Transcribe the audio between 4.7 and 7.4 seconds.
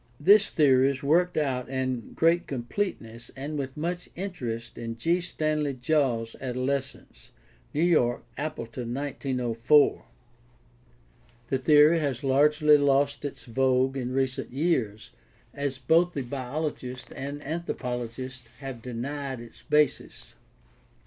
in G. StsmleyJiaWs Adolescence